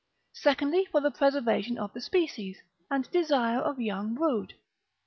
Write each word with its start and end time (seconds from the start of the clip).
Secondly, 0.33 0.85
for 0.85 0.99
the 0.99 1.11
preservation 1.11 1.77
of 1.77 1.93
the 1.93 2.01
species, 2.01 2.63
and 2.89 3.07
desire 3.11 3.59
of 3.59 3.79
young 3.79 4.15
brood. 4.15 4.55